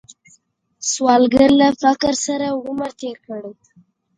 سوالګر 0.91 1.49
له 1.59 1.67
فقر 1.81 2.13
سره 2.25 2.47
عمر 2.67 2.91
تیر 2.99 3.17
کړی 3.27 3.51